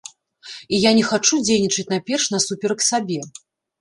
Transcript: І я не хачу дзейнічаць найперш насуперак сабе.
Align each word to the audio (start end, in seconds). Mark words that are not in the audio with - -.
І 0.77 0.79
я 0.89 0.93
не 1.01 1.03
хачу 1.09 1.39
дзейнічаць 1.43 1.87
найперш 1.93 2.25
насуперак 2.37 2.79
сабе. 2.89 3.21